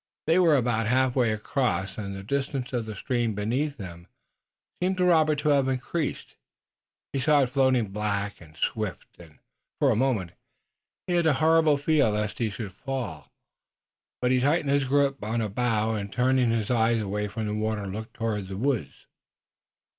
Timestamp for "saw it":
7.19-7.51